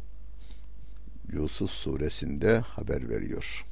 Yusuf 1.33 1.71
suresinde 1.71 2.59
haber 2.59 3.09
veriyor. 3.09 3.67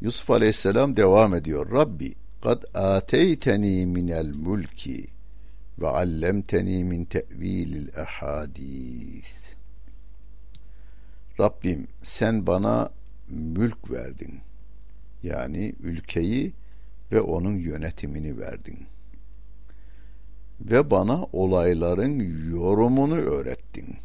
Yusuf 0.00 0.30
aleyhisselam 0.30 0.96
devam 0.96 1.34
ediyor. 1.34 1.72
Rabbi 1.72 2.14
kad 2.42 2.62
ateyteni 2.74 3.86
minel 3.86 4.34
mulki 4.36 5.06
ve 5.78 5.88
allemteni 5.88 6.84
min 6.84 7.04
tevilil 7.04 7.88
ehadis. 7.96 9.26
Rabbim 11.40 11.88
sen 12.02 12.46
bana 12.46 12.90
mülk 13.28 13.90
verdin. 13.90 14.40
Yani 15.22 15.74
ülkeyi 15.80 16.52
ve 17.12 17.20
onun 17.20 17.54
yönetimini 17.54 18.38
verdin.'' 18.38 18.99
Ve 20.60 20.90
bana 20.90 21.26
olayların 21.32 22.18
yorumunu 22.50 23.16
öğrettin. 23.16 23.96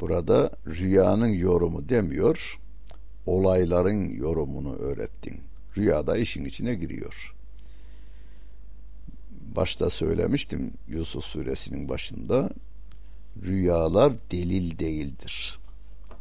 Burada 0.00 0.50
rüyanın 0.66 1.28
yorumu 1.28 1.88
demiyor, 1.88 2.60
olayların 3.26 4.08
yorumunu 4.08 4.74
öğrettin. 4.76 5.40
Rüyada 5.76 6.16
işin 6.16 6.44
içine 6.44 6.74
giriyor. 6.74 7.34
Başta 9.56 9.90
söylemiştim 9.90 10.72
Yusuf 10.88 11.24
suresinin 11.24 11.88
başında 11.88 12.50
rüyalar 13.42 14.12
delil 14.30 14.78
değildir. 14.78 15.58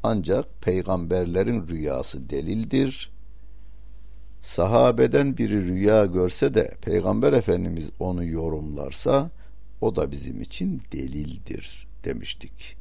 Ancak 0.04 0.62
peygamberlerin 0.62 1.68
rüyası 1.68 2.30
delildir 2.30 3.15
sahabeden 4.46 5.38
biri 5.38 5.68
rüya 5.68 6.06
görse 6.06 6.54
de 6.54 6.72
peygamber 6.82 7.34
efendimiz 7.34 7.90
onu 8.00 8.26
yorumlarsa 8.26 9.30
o 9.82 9.96
da 9.96 10.12
bizim 10.12 10.42
için 10.42 10.82
delildir 10.92 11.88
demiştik. 12.04 12.78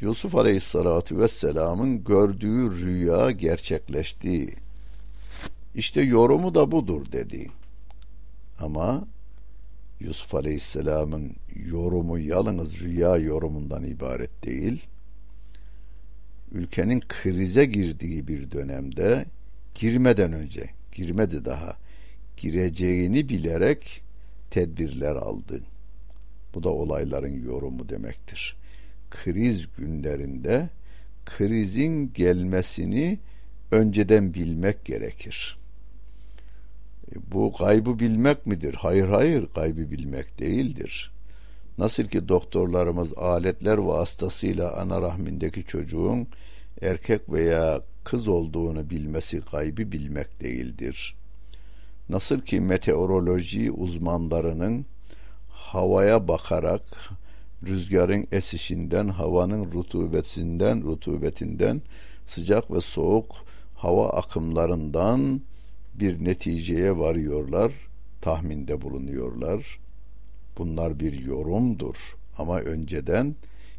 Yusuf 0.00 0.34
Aleyhisselatü 0.34 1.18
Vesselam'ın 1.18 2.04
gördüğü 2.04 2.84
rüya 2.84 3.30
gerçekleşti. 3.30 4.56
İşte 5.74 6.00
yorumu 6.00 6.54
da 6.54 6.72
budur 6.72 7.12
dedi. 7.12 7.50
Ama 8.58 9.04
Yusuf 10.00 10.34
Aleyhisselam'ın 10.34 11.32
yorumu 11.66 12.18
yalnız 12.18 12.80
rüya 12.80 13.16
yorumundan 13.16 13.84
ibaret 13.84 14.44
değil. 14.44 14.82
Ülkenin 16.52 17.00
krize 17.08 17.64
girdiği 17.64 18.28
bir 18.28 18.50
dönemde 18.50 19.26
girmeden 19.74 20.32
önce, 20.32 20.70
girmedi 20.92 21.44
daha, 21.44 21.76
gireceğini 22.36 23.28
bilerek 23.28 24.02
tedbirler 24.50 25.16
aldı. 25.16 25.62
Bu 26.54 26.62
da 26.62 26.68
olayların 26.70 27.44
yorumu 27.44 27.88
demektir. 27.88 28.56
Kriz 29.10 29.66
günlerinde 29.78 30.68
krizin 31.26 32.12
gelmesini 32.12 33.18
önceden 33.70 34.34
bilmek 34.34 34.84
gerekir. 34.84 35.58
E, 37.12 37.14
bu 37.32 37.52
kaybı 37.52 37.98
bilmek 37.98 38.46
midir? 38.46 38.74
Hayır 38.74 39.08
hayır 39.08 39.48
kaybı 39.54 39.90
bilmek 39.90 40.38
değildir. 40.38 41.12
Nasıl 41.78 42.04
ki 42.04 42.28
doktorlarımız 42.28 43.12
aletler 43.14 43.78
vasıtasıyla 43.78 44.72
ana 44.76 45.02
rahmindeki 45.02 45.64
çocuğun 45.64 46.28
erkek 46.82 47.32
veya 47.32 47.80
kız 48.04 48.28
olduğunu 48.28 48.90
bilmesi 48.90 49.42
gaybı 49.52 49.92
bilmek 49.92 50.40
değildir. 50.40 51.14
Nasıl 52.08 52.40
ki 52.40 52.60
meteoroloji 52.60 53.70
uzmanlarının 53.70 54.86
havaya 55.48 56.28
bakarak 56.28 56.82
rüzgarın 57.66 58.26
esişinden, 58.32 59.08
havanın 59.08 59.72
rutubetinden, 59.72 60.82
rutubetinden, 60.82 61.82
sıcak 62.24 62.70
ve 62.70 62.80
soğuk 62.80 63.36
hava 63.74 64.10
akımlarından 64.10 65.40
bir 65.94 66.24
neticeye 66.24 66.98
varıyorlar, 66.98 67.72
tahminde 68.20 68.82
bulunuyorlar. 68.82 69.78
Bunlar 70.58 71.00
bir 71.00 71.12
yorumdur 71.24 72.16
ama 72.38 72.60
önceden 72.60 73.34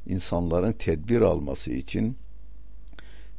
insanların 0.05 0.73
tedbir 0.73 1.21
alması 1.21 1.73
için 1.73 2.17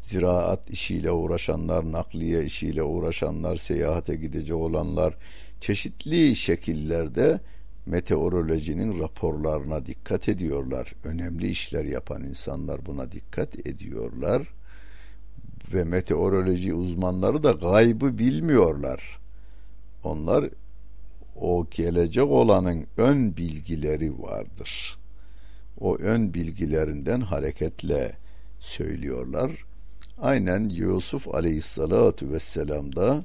ziraat 0.04 0.70
işiyle 0.70 1.10
uğraşanlar, 1.10 1.92
nakliye 1.92 2.44
işiyle 2.44 2.82
uğraşanlar, 2.82 3.56
seyahate 3.56 4.16
gidecek 4.16 4.56
olanlar 4.56 5.14
çeşitli 5.60 6.36
şekillerde 6.36 7.40
meteorolojinin 7.86 9.00
raporlarına 9.00 9.86
dikkat 9.86 10.28
ediyorlar. 10.28 10.92
Önemli 11.04 11.48
işler 11.48 11.84
yapan 11.84 12.24
insanlar 12.24 12.86
buna 12.86 13.12
dikkat 13.12 13.66
ediyorlar. 13.66 14.48
Ve 15.74 15.84
meteoroloji 15.84 16.74
uzmanları 16.74 17.42
da 17.42 17.52
gaybı 17.52 18.18
bilmiyorlar. 18.18 19.18
Onlar 20.04 20.50
o 21.36 21.66
gelecek 21.70 22.24
olanın 22.24 22.86
ön 22.96 23.36
bilgileri 23.36 24.22
vardır. 24.22 24.98
O 25.80 25.96
ön 25.96 26.34
bilgilerinden 26.34 27.20
hareketle 27.20 28.16
söylüyorlar 28.60 29.50
aynen 30.18 30.68
Yusuf 30.68 31.34
aleyhissalatu 31.34 32.32
vesselam 32.32 32.96
da 32.96 33.24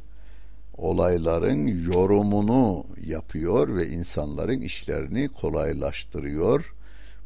olayların 0.77 1.67
yorumunu 1.93 2.85
yapıyor 3.05 3.75
ve 3.75 3.87
insanların 3.87 4.61
işlerini 4.61 5.29
kolaylaştırıyor. 5.29 6.73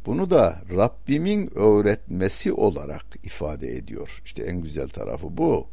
Bunu 0.06 0.30
da 0.30 0.62
Rabbimin 0.76 1.50
öğretmesi 1.56 2.54
olarak 2.54 3.06
ifade 3.24 3.68
ediyor. 3.78 4.22
İşte 4.26 4.44
en 4.44 4.62
güzel 4.62 4.88
tarafı 4.88 5.38
bu. 5.38 5.68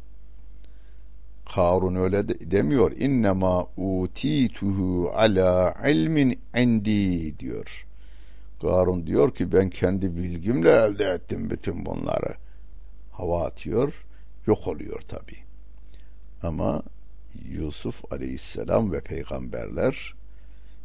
Karun 1.55 1.95
öyle 1.95 2.27
de, 2.27 2.51
demiyor. 2.51 2.91
İnnemâ 2.91 3.67
utituhu 3.77 5.11
ala 5.15 5.75
ilmin 5.87 6.39
indi 6.57 7.39
diyor. 7.39 7.85
Karun 8.61 9.07
diyor 9.07 9.35
ki 9.35 9.51
ben 9.51 9.69
kendi 9.69 10.17
bilgimle 10.17 10.69
elde 10.71 11.05
ettim 11.05 11.49
bütün 11.49 11.85
bunları 11.85 12.35
hava 13.21 13.45
atıyor, 13.45 14.05
yok 14.47 14.67
oluyor 14.67 15.01
tabi. 15.01 15.37
Ama 16.43 16.83
Yusuf 17.49 18.13
aleyhisselam 18.13 18.91
ve 18.91 19.01
peygamberler 19.01 20.13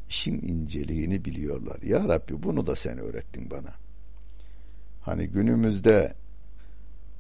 işin 0.08 0.40
inceliğini 0.42 1.24
biliyorlar. 1.24 1.82
Ya 1.82 2.08
Rabbi 2.08 2.42
bunu 2.42 2.66
da 2.66 2.76
sen 2.76 2.98
öğrettin 2.98 3.50
bana. 3.50 3.74
Hani 5.02 5.26
günümüzde 5.26 6.14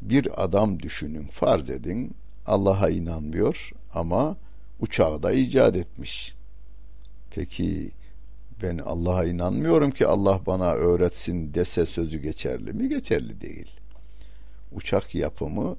bir 0.02 0.44
adam 0.44 0.82
düşünün, 0.82 1.26
farz 1.26 1.70
edin 1.70 2.14
Allah'a 2.46 2.90
inanmıyor 2.90 3.72
ama 3.94 4.36
uçağı 4.80 5.22
da 5.22 5.32
icat 5.32 5.76
etmiş. 5.76 6.34
Peki 7.30 7.90
ben 8.62 8.78
Allah'a 8.78 9.24
inanmıyorum 9.24 9.90
ki 9.90 10.06
Allah 10.06 10.40
bana 10.46 10.72
öğretsin 10.72 11.54
dese 11.54 11.86
sözü 11.86 12.18
geçerli 12.18 12.72
mi? 12.72 12.88
Geçerli 12.88 13.40
değil. 13.40 13.70
Uçak 14.76 15.14
yapımı 15.14 15.76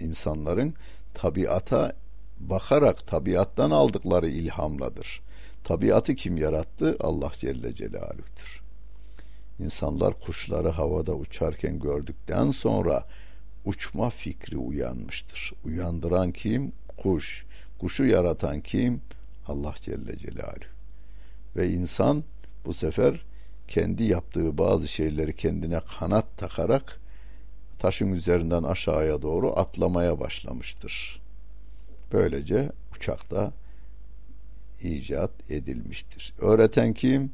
insanların 0.00 0.74
tabiata 1.14 1.92
bakarak 2.40 3.06
tabiattan 3.06 3.70
aldıkları 3.70 4.28
ilhamladır. 4.28 5.20
Tabiatı 5.64 6.14
kim 6.14 6.36
yarattı? 6.36 6.96
Allah 7.00 7.32
Celle 7.34 7.74
Celaluh'tür. 7.74 8.60
İnsanlar 9.58 10.20
kuşları 10.20 10.68
havada 10.68 11.14
uçarken 11.14 11.78
gördükten 11.78 12.50
sonra 12.50 13.04
uçma 13.64 14.10
fikri 14.10 14.56
uyanmıştır. 14.56 15.52
Uyandıran 15.64 16.32
kim? 16.32 16.72
Kuş. 16.96 17.46
Kuşu 17.78 18.04
yaratan 18.04 18.60
kim? 18.60 19.00
Allah 19.46 19.74
Celle 19.80 20.18
Celaluhu. 20.18 20.68
Ve 21.56 21.68
insan 21.68 22.24
bu 22.64 22.74
sefer 22.74 23.24
kendi 23.68 24.04
yaptığı 24.04 24.58
bazı 24.58 24.88
şeyleri 24.88 25.36
kendine 25.36 25.80
kanat 25.98 26.38
takarak 26.38 27.00
taşın 27.78 28.12
üzerinden 28.12 28.62
aşağıya 28.62 29.22
doğru 29.22 29.58
atlamaya 29.58 30.20
başlamıştır. 30.20 31.20
Böylece 32.12 32.72
uçakta 32.96 33.52
icat 34.80 35.50
edilmiştir. 35.50 36.34
Öğreten 36.38 36.92
kim? 36.92 37.32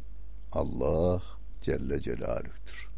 Allah 0.52 1.22
Celle 1.62 2.00
Celaluh'tür. 2.02 2.88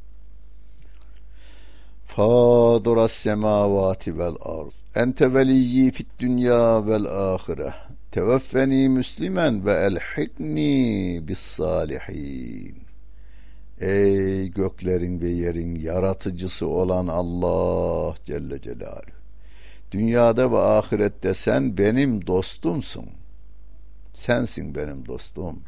Faduras 2.07 3.13
semavati 3.13 4.19
vel 4.19 4.35
arz. 4.41 4.85
Ente 4.95 5.35
veliyyi 5.35 5.91
fit 5.91 6.07
dünya 6.19 6.87
vel 6.87 7.05
ahire. 7.05 7.75
Teveffeni 8.13 8.89
müslimen 8.89 9.67
ve 9.67 9.73
elhikni 9.73 11.21
bis 11.29 11.39
salihin. 11.39 12.86
Ey 13.81 14.49
göklerin 14.49 15.21
ve 15.21 15.29
yerin 15.29 15.75
yaratıcısı 15.75 16.67
olan 16.67 17.07
Allah 17.07 18.15
Celle 18.25 18.61
Celaluhu. 18.61 19.17
Dünyada 19.93 20.53
ve 20.53 20.59
ahirette 20.59 21.35
sen 21.35 21.79
benim 21.79 22.27
dostumsun. 22.27 23.07
Sensin 24.15 24.75
benim 24.75 25.07
dostum. 25.07 25.63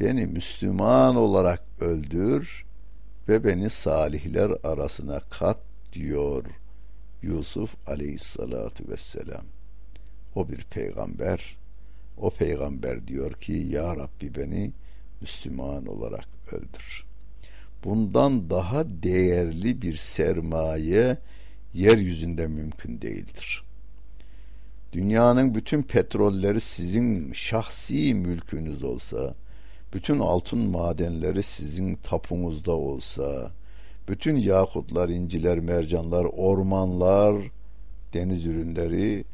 Beni 0.00 0.26
Müslüman 0.26 1.16
olarak 1.16 1.62
öldür 1.80 2.64
ve 3.28 3.44
beni 3.44 3.70
salihler 3.70 4.52
arasına 4.64 5.20
kat 5.20 5.58
diyor 5.92 6.44
Yusuf 7.22 7.74
aleyhissalatu 7.88 8.88
vesselam. 8.88 9.44
O 10.34 10.48
bir 10.48 10.64
peygamber. 10.64 11.56
O 12.16 12.30
peygamber 12.30 13.06
diyor 13.06 13.32
ki 13.32 13.52
ya 13.52 13.96
Rabbi 13.96 14.34
beni 14.34 14.72
Müslüman 15.20 15.86
olarak 15.86 16.28
öldür. 16.52 17.04
Bundan 17.84 18.50
daha 18.50 18.84
değerli 19.02 19.82
bir 19.82 19.96
sermaye 19.96 21.18
yeryüzünde 21.74 22.46
mümkün 22.46 23.00
değildir. 23.00 23.64
Dünyanın 24.92 25.54
bütün 25.54 25.82
petrolleri 25.82 26.60
sizin 26.60 27.32
şahsi 27.32 28.14
mülkünüz 28.14 28.82
olsa, 28.82 29.34
bütün 29.94 30.18
altın 30.18 30.58
madenleri 30.58 31.42
sizin 31.42 31.94
tapunuzda 31.94 32.72
olsa, 32.72 33.52
bütün 34.08 34.36
yakutlar, 34.36 35.08
inciler, 35.08 35.58
mercanlar, 35.58 36.24
ormanlar, 36.24 37.50
deniz 38.14 38.46
ürünleri, 38.46 39.24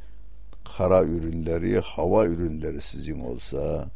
kara 0.77 1.05
ürünleri, 1.05 1.81
hava 1.81 2.27
ürünleri 2.27 2.81
sizin 2.81 3.21
olsa 3.21 3.91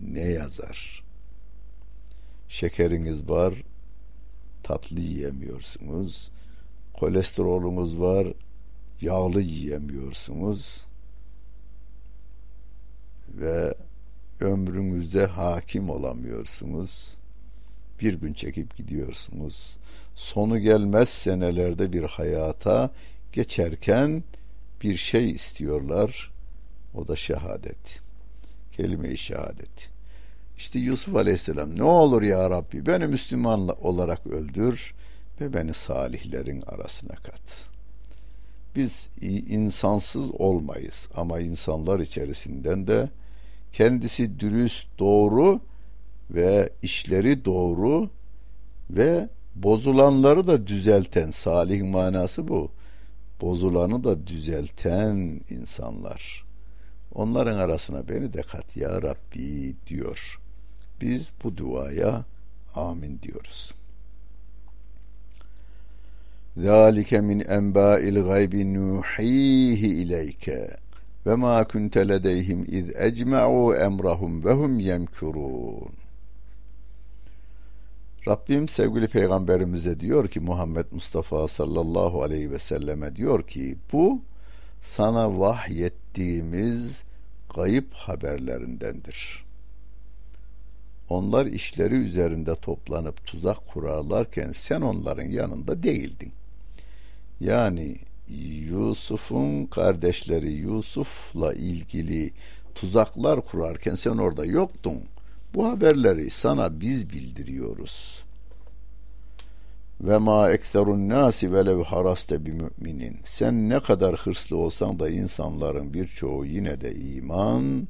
ne 0.00 0.20
yazar? 0.20 1.05
Şekeriniz 2.48 3.28
var, 3.28 3.54
tatlı 4.62 5.00
yiyemiyorsunuz. 5.00 6.30
Kolesterolünüz 6.94 8.00
var, 8.00 8.28
yağlı 9.00 9.40
yiyemiyorsunuz. 9.40 10.80
Ve 13.28 13.74
ömrünüze 14.40 15.26
hakim 15.26 15.90
olamıyorsunuz. 15.90 17.16
Bir 18.00 18.14
gün 18.14 18.32
çekip 18.32 18.76
gidiyorsunuz. 18.76 19.76
Sonu 20.14 20.58
gelmez 20.58 21.08
senelerde 21.08 21.92
bir 21.92 22.02
hayata 22.02 22.90
geçerken 23.32 24.24
bir 24.82 24.96
şey 24.96 25.30
istiyorlar. 25.30 26.32
O 26.94 27.08
da 27.08 27.16
şehadet. 27.16 28.00
Kelime-i 28.72 29.16
şehadet. 29.16 29.95
İşte 30.58 30.78
Yusuf 30.78 31.16
Aleyhisselam 31.16 31.78
ne 31.78 31.82
olur 31.82 32.22
ya 32.22 32.50
Rabbi 32.50 32.86
beni 32.86 33.06
Müslüman 33.06 33.84
olarak 33.84 34.26
öldür 34.26 34.94
ve 35.40 35.52
beni 35.52 35.74
salihlerin 35.74 36.62
arasına 36.62 37.14
kat. 37.14 37.66
Biz 38.76 39.08
insansız 39.48 40.30
olmayız 40.30 41.08
ama 41.16 41.40
insanlar 41.40 42.00
içerisinden 42.00 42.86
de 42.86 43.08
kendisi 43.72 44.40
dürüst, 44.40 44.86
doğru 44.98 45.60
ve 46.30 46.72
işleri 46.82 47.44
doğru 47.44 48.10
ve 48.90 49.28
bozulanları 49.54 50.46
da 50.46 50.66
düzelten 50.66 51.30
salih 51.30 51.82
manası 51.82 52.48
bu. 52.48 52.70
Bozulanı 53.40 54.04
da 54.04 54.26
düzelten 54.26 55.40
insanlar. 55.50 56.44
Onların 57.14 57.58
arasına 57.58 58.08
beni 58.08 58.32
de 58.32 58.42
kat 58.42 58.76
ya 58.76 59.02
Rabbi 59.02 59.76
diyor. 59.86 60.40
Biz 61.00 61.32
bu 61.44 61.56
duaya 61.56 62.24
amin 62.74 63.20
diyoruz. 63.22 63.74
Zalike 66.56 67.20
min 67.20 67.40
enba'il 67.40 68.22
gaybi 68.22 68.74
nuhihi 68.74 69.86
ileyke 69.86 70.76
ve 71.26 71.34
ma 71.34 71.64
kunte 71.68 72.08
ledeyhim 72.08 72.64
iz 72.68 72.90
ecma'u 72.96 73.74
emrahum 73.74 74.44
ve. 74.44 75.90
Rabbim 78.28 78.68
sevgili 78.68 79.08
peygamberimize 79.08 80.00
diyor 80.00 80.28
ki 80.28 80.40
Muhammed 80.40 80.86
Mustafa 80.90 81.48
sallallahu 81.48 82.22
aleyhi 82.22 82.50
ve 82.50 82.58
selleme 82.58 83.16
diyor 83.16 83.46
ki 83.46 83.76
bu 83.92 84.22
sana 84.80 85.40
vahyettiğimiz 85.40 87.02
gayip 87.54 87.92
haberlerindendir. 87.92 89.44
Onlar 91.08 91.46
işleri 91.46 91.94
üzerinde 91.94 92.54
toplanıp 92.54 93.26
tuzak 93.26 93.66
kurarlarken 93.66 94.52
sen 94.52 94.80
onların 94.80 95.30
yanında 95.30 95.82
değildin. 95.82 96.32
Yani 97.40 97.96
Yusuf'un 98.68 99.66
kardeşleri 99.66 100.52
Yusuf'la 100.52 101.54
ilgili 101.54 102.32
tuzaklar 102.74 103.40
kurarken 103.40 103.94
sen 103.94 104.16
orada 104.16 104.44
yoktun. 104.44 105.02
Bu 105.54 105.66
haberleri 105.66 106.30
sana 106.30 106.80
biz 106.80 107.10
bildiriyoruz. 107.10 108.24
Ve 110.00 110.18
ma 110.18 110.50
ekserun 110.50 111.08
nasi 111.08 111.52
velev 111.52 111.82
haraste 111.84 112.46
bi 112.46 112.52
müminin. 112.52 113.18
Sen 113.24 113.68
ne 113.68 113.80
kadar 113.80 114.16
hırslı 114.16 114.56
olsan 114.56 114.98
da 114.98 115.10
insanların 115.10 115.94
birçoğu 115.94 116.44
yine 116.46 116.80
de 116.80 116.94
iman 116.94 117.88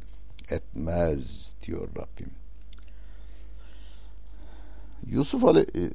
etmez 0.50 1.50
diyor 1.62 1.88
Rabbim. 1.96 2.30
Yusuf 5.06 5.44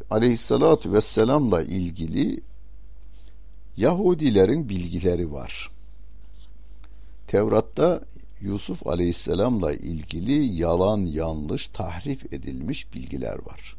aleyhissalatü 0.09 0.93
vesselamla 0.93 1.63
ilgili 1.63 2.41
Yahudilerin 3.77 4.69
bilgileri 4.69 5.31
var. 5.31 5.69
Tevrat'ta 7.27 8.01
Yusuf 8.41 8.87
Aleyhisselam'la 8.87 9.73
ilgili 9.73 10.59
yalan, 10.61 10.97
yanlış, 10.97 11.67
tahrif 11.67 12.33
edilmiş 12.33 12.93
bilgiler 12.93 13.45
var. 13.45 13.75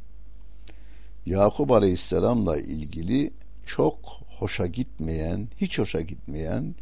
Yakup 1.26 1.70
Aleyhisselam'la 1.70 2.58
ilgili 2.58 3.32
çok 3.66 3.98
hoşa 4.38 4.66
gitmeyen, 4.66 5.48
hiç 5.60 5.78
hoşa 5.78 6.00
gitmeyen 6.00 6.74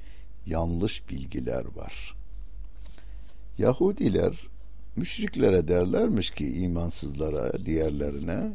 yanlış 0.46 1.08
bilgiler 1.10 1.64
var. 1.76 2.16
Yahudiler 3.58 4.34
müşriklere 4.96 5.68
derlermiş 5.68 6.30
ki 6.30 6.52
imansızlara, 6.52 7.66
diğerlerine 7.66 8.52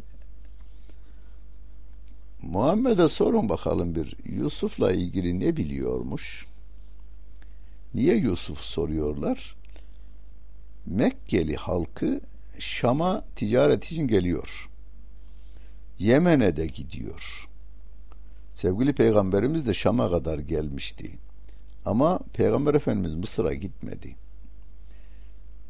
Muhammed'e 2.41 3.07
sorun 3.07 3.49
bakalım 3.49 3.95
bir 3.95 4.15
Yusuf'la 4.25 4.91
ilgili 4.91 5.39
ne 5.39 5.57
biliyormuş? 5.57 6.45
Niye 7.93 8.15
Yusuf 8.15 8.59
soruyorlar? 8.59 9.55
Mekkeli 10.85 11.55
halkı 11.55 12.21
Şam'a 12.59 13.23
ticaret 13.35 13.85
için 13.85 14.07
geliyor. 14.07 14.69
Yemen'e 15.99 16.57
de 16.57 16.67
gidiyor. 16.67 17.49
Sevgili 18.55 18.93
peygamberimiz 18.93 19.67
de 19.67 19.73
Şam'a 19.73 20.09
kadar 20.09 20.39
gelmişti. 20.39 21.11
Ama 21.85 22.19
peygamber 22.33 22.73
efendimiz 22.73 23.15
Mısır'a 23.15 23.53
gitmedi. 23.53 24.15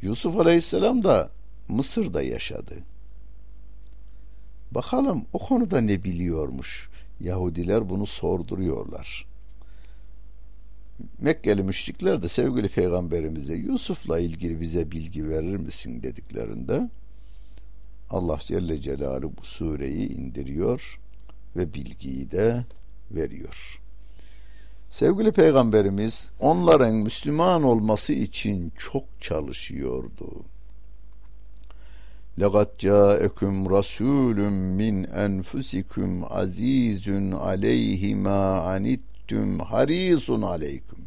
Yusuf 0.02 0.40
aleyhisselam 0.40 1.04
da 1.04 1.30
Mısır'da 1.68 2.22
yaşadı. 2.22 2.75
Bakalım 4.72 5.25
o 5.34 5.40
konuda 5.40 5.82
ne 5.82 6.04
biliyormuş. 6.04 6.90
Yahudiler 7.20 7.90
bunu 7.90 8.06
sorduruyorlar. 8.06 9.25
Mekkeli 11.20 11.64
müşrikler 11.64 12.22
de 12.22 12.30
sevgili 12.30 12.70
peygamberimize 12.70 13.56
Yusuf'la 13.56 14.20
ilgili 14.20 14.62
bize 14.62 14.92
bilgi 14.92 15.30
verir 15.30 15.58
misin 15.58 16.04
dediklerinde 16.04 16.90
Allah 18.10 18.40
Celle 18.42 18.82
Celaluhu 18.82 19.34
bu 19.42 19.46
sureyi 19.46 20.10
indiriyor 20.10 21.00
ve 21.56 21.74
bilgiyi 21.74 22.32
de 22.32 22.66
veriyor. 23.12 23.82
Sevgili 24.95 25.33
peygamberimiz 25.33 26.31
onların 26.40 26.95
Müslüman 26.95 27.62
olması 27.62 28.12
için 28.12 28.73
çok 28.79 29.05
çalışıyordu. 29.21 30.45
لَقَدْ 32.38 32.69
جَاءَكُمْ 32.79 33.67
رَسُولٌ 33.69 34.38
مِّنْ 34.81 35.07
أَنْفُسِكُمْ 35.26 36.25
عَز۪يزٌ 36.25 37.35
عَلَيْهِ 37.35 38.14
مَا 38.14 38.43
عَنِتْتُمْ 38.71 39.59
حَر۪يصٌ 39.62 40.26
عَلَيْكُمْ 40.52 41.00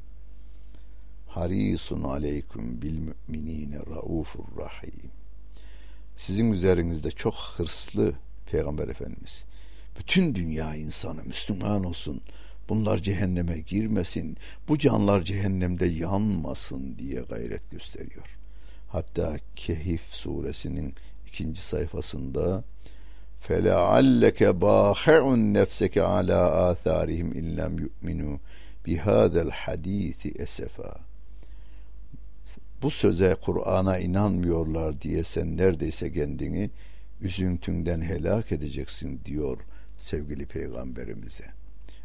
harisun 1.35 2.03
aleykum 2.03 2.81
bil 2.81 2.97
müminine 2.97 3.77
raufur 3.77 4.43
rahim. 4.57 5.11
Sizin 6.15 6.51
üzerinizde 6.51 7.11
çok 7.11 7.33
hırslı 7.33 8.13
Peygamber 8.51 8.87
Efendimiz. 8.87 9.45
Bütün 9.99 10.35
dünya 10.35 10.75
insanı 10.75 11.23
Müslüman 11.23 11.83
olsun. 11.83 12.21
Bunlar 12.69 12.97
cehenneme 12.97 13.59
girmesin. 13.59 14.37
Bu 14.67 14.77
canlar 14.77 15.21
cehennemde 15.21 15.85
yanmasın 15.85 16.97
diye 16.97 17.21
gayret 17.21 17.71
gösteriyor. 17.71 18.37
Hatta 18.87 19.37
Kehif 19.55 20.01
suresinin 20.09 20.93
ikinci 21.27 21.61
sayfasında 21.61 22.63
فَلَعَلَّكَ 23.47 24.39
بَاخِعٌ 24.65 25.21
نَفْسَكَ 25.57 25.95
عَلَى 26.13 26.39
آثَارِهِمْ 26.69 27.29
اِنْ 27.39 27.45
لَمْ 27.59 27.73
يُؤْمِنُوا 27.85 28.37
بِهَذَا 28.85 29.41
الْحَد۪يثِ 29.49 30.21
اَسَفًا 30.45 30.93
bu 32.83 32.91
söze 32.91 33.35
Kur'an'a 33.41 33.97
inanmıyorlar 33.97 35.01
diye 35.01 35.23
sen 35.23 35.57
neredeyse 35.57 36.13
kendini 36.13 36.69
üzüntünden 37.21 38.01
helak 38.01 38.51
edeceksin 38.51 39.21
diyor 39.25 39.57
sevgili 39.97 40.45
peygamberimize. 40.45 41.45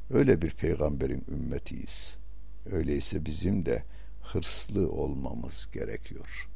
Öyle 0.10 0.41
bir 0.41 0.51
peygamberin 0.51 1.24
ümmetiyiz. 1.31 2.15
Öyleyse 2.72 3.25
bizim 3.25 3.65
de 3.65 3.83
hırslı 4.22 4.91
olmamız 4.91 5.69
gerekiyor. 5.74 6.50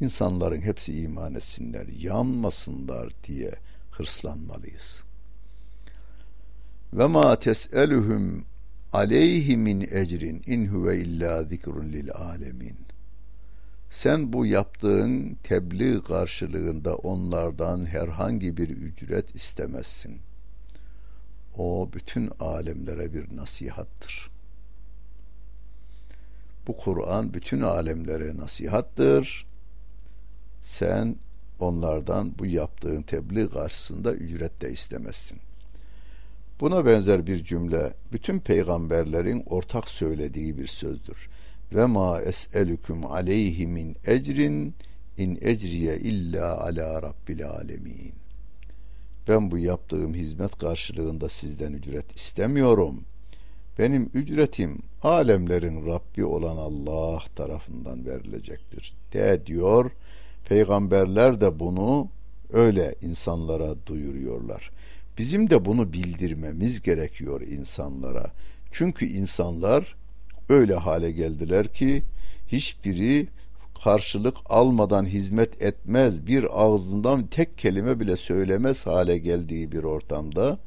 İnsanların 0.00 0.60
hepsi 0.60 1.00
iman 1.00 1.34
etsinler, 1.34 1.86
yanmasınlar 1.86 3.12
diye 3.24 3.54
hırslanmalıyız. 3.90 5.04
Ve 6.92 7.06
ma 7.06 7.38
tes'eluhum 7.38 8.44
aleyhi 8.92 9.56
min 9.56 9.80
ecrin 9.80 10.42
in 10.46 10.66
huve 10.66 10.98
illa 10.98 11.44
zikrun 11.44 11.92
lil 11.92 12.12
alemin. 12.12 12.76
Sen 13.90 14.32
bu 14.32 14.46
yaptığın 14.46 15.36
tebliğ 15.44 16.02
karşılığında 16.02 16.96
onlardan 16.96 17.86
herhangi 17.86 18.56
bir 18.56 18.68
ücret 18.68 19.34
istemezsin. 19.34 20.20
O 21.58 21.88
bütün 21.92 22.30
alemlere 22.40 23.14
bir 23.14 23.36
nasihattır. 23.36 24.30
Bu 26.66 26.76
Kur'an 26.76 27.34
bütün 27.34 27.60
alemlere 27.60 28.36
nasihattır. 28.36 29.46
Sen 30.60 31.16
onlardan 31.60 32.38
bu 32.38 32.46
yaptığın 32.46 33.02
tebliğ 33.02 33.50
karşısında 33.50 34.14
ücret 34.14 34.62
de 34.62 34.72
istemezsin. 34.72 35.38
Buna 36.60 36.86
benzer 36.86 37.26
bir 37.26 37.44
cümle 37.44 37.94
bütün 38.12 38.40
peygamberlerin 38.40 39.42
ortak 39.46 39.88
söylediği 39.88 40.58
bir 40.58 40.66
sözdür 40.66 41.28
ve 41.74 41.84
ma 41.84 42.20
es'elüküm 42.20 43.06
aleyhi 43.06 43.66
min 43.66 43.96
ecrin 44.06 44.74
in 45.16 45.38
ecriye 45.40 45.98
illa 45.98 46.60
ala 46.60 47.02
rabbil 47.02 47.48
alemin. 47.48 48.21
Ben 49.28 49.50
bu 49.50 49.58
yaptığım 49.58 50.14
hizmet 50.14 50.58
karşılığında 50.58 51.28
sizden 51.28 51.72
ücret 51.72 52.16
istemiyorum. 52.16 53.04
Benim 53.78 54.10
ücretim 54.14 54.78
alemlerin 55.02 55.86
Rabbi 55.86 56.24
olan 56.24 56.56
Allah 56.56 57.22
tarafından 57.36 58.06
verilecektir. 58.06 58.94
De 59.12 59.46
diyor. 59.46 59.90
Peygamberler 60.48 61.40
de 61.40 61.58
bunu 61.58 62.08
öyle 62.52 62.94
insanlara 63.02 63.74
duyuruyorlar. 63.86 64.70
Bizim 65.18 65.50
de 65.50 65.64
bunu 65.64 65.92
bildirmemiz 65.92 66.82
gerekiyor 66.82 67.40
insanlara. 67.40 68.32
Çünkü 68.72 69.06
insanlar 69.06 69.94
öyle 70.48 70.74
hale 70.74 71.12
geldiler 71.12 71.72
ki 71.72 72.02
hiçbiri 72.48 73.28
karşılık 73.84 74.36
almadan 74.44 75.06
hizmet 75.06 75.62
etmez, 75.62 76.26
bir 76.26 76.62
ağzından 76.64 77.26
tek 77.26 77.58
kelime 77.58 78.00
bile 78.00 78.16
söylemez 78.16 78.86
hale 78.86 79.18
geldiği 79.18 79.72
bir 79.72 79.84
ortamda 79.84 80.58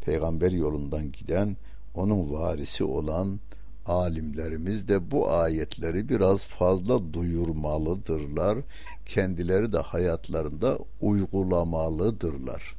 peygamber 0.00 0.50
yolundan 0.50 1.12
giden, 1.12 1.56
onun 1.94 2.32
varisi 2.32 2.84
olan 2.84 3.40
alimlerimiz 3.86 4.88
de 4.88 5.10
bu 5.10 5.30
ayetleri 5.30 6.08
biraz 6.08 6.44
fazla 6.44 7.12
duyurmalıdırlar. 7.12 8.58
Kendileri 9.06 9.72
de 9.72 9.78
hayatlarında 9.78 10.78
uygulamalıdırlar. 11.00 12.77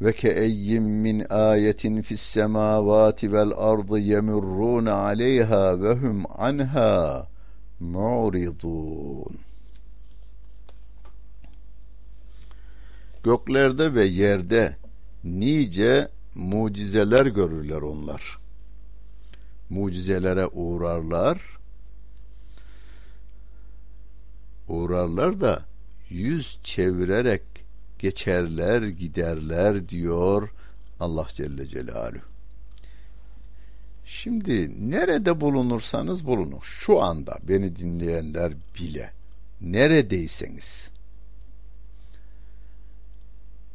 Ve 0.00 0.12
keeyyim 0.12 0.84
min 0.84 1.26
ayetin 1.30 2.02
fis 2.02 2.20
semavati 2.20 3.32
vel 3.32 3.52
ardı 3.56 3.98
yemurrun 3.98 4.86
aleyha 4.86 5.82
ve 5.82 5.94
hum 5.94 6.24
anha 6.38 7.26
mu'ridun 7.80 9.38
Göklerde 13.26 13.94
ve 13.94 14.06
yerde 14.06 14.76
nice 15.24 16.08
mucizeler 16.34 17.26
görürler 17.26 17.82
onlar. 17.82 18.38
Mucizelere 19.70 20.46
uğrarlar. 20.46 21.58
Uğrarlar 24.68 25.40
da 25.40 25.64
yüz 26.10 26.58
çevirerek 26.62 27.42
geçerler 27.98 28.82
giderler 28.82 29.88
diyor 29.88 30.52
Allah 31.00 31.26
Celle 31.34 31.66
Celaluhu. 31.66 32.20
Şimdi 34.04 34.90
nerede 34.90 35.40
bulunursanız 35.40 36.26
bulunun. 36.26 36.60
Şu 36.62 37.02
anda 37.02 37.38
beni 37.48 37.76
dinleyenler 37.76 38.52
bile 38.78 39.12
neredeyseniz 39.60 40.90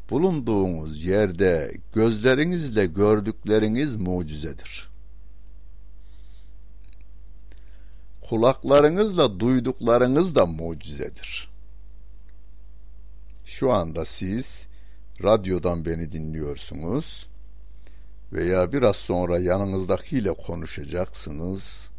bulunduğunuz 0.10 1.06
yerde 1.06 1.74
gözlerinizle 1.94 2.86
gördükleriniz 2.86 3.96
mucizedir. 3.96 4.90
Kulaklarınızla 8.22 9.40
duyduklarınız 9.40 10.36
da 10.36 10.46
mucizedir. 10.46 11.51
Şu 13.46 13.72
anda 13.72 14.06
siz 14.06 14.68
radyodan 15.24 15.86
beni 15.86 16.12
dinliyorsunuz 16.12 17.30
veya 18.34 18.74
biraz 18.74 18.96
sonra 18.96 19.40
yanınızdakiyle 19.40 20.34
konuşacaksınız. 20.34 21.92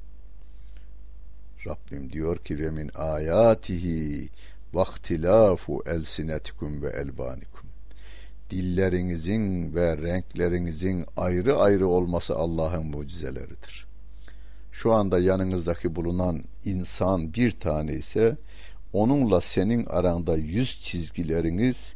Rabbim 1.67 2.13
diyor 2.13 2.39
ki 2.39 2.59
ve 2.59 2.71
min 2.71 2.91
ayatihi 2.95 4.29
vaktilafu 4.73 5.83
elsinetikum 5.87 6.83
ve 6.83 6.91
elbanikum. 6.91 7.69
Dillerinizin 8.51 9.75
ve 9.75 9.97
renklerinizin 9.97 11.07
ayrı 11.17 11.57
ayrı 11.57 11.87
olması 11.87 12.37
Allah'ın 12.37 12.87
mucizeleridir. 12.87 13.87
Şu 14.73 14.93
anda 14.93 15.19
yanınızdaki 15.19 15.97
bulunan 15.97 16.45
insan 16.65 17.35
bir 17.35 17.51
tane 17.51 17.93
ise 17.93 18.37
onunla 18.93 19.41
senin 19.41 19.87
aranda 19.87 20.37
yüz 20.37 20.81
çizgileriniz 20.81 21.95